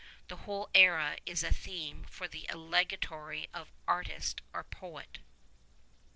[0.29, 5.19] The whole era is a theme for the allegory of artist or poet.